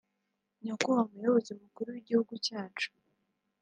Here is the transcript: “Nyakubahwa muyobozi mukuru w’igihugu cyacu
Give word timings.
“Nyakubahwa 0.61 1.09
muyobozi 1.13 1.51
mukuru 1.61 1.87
w’igihugu 1.91 2.33
cyacu 2.45 2.89